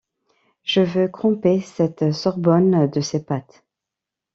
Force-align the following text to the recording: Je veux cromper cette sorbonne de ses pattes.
Je 0.63 0.81
veux 0.81 1.07
cromper 1.09 1.61
cette 1.61 2.11
sorbonne 2.11 2.89
de 2.89 3.01
ses 3.01 3.23
pattes. 3.23 3.63